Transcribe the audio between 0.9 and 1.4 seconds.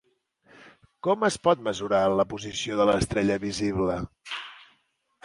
Com es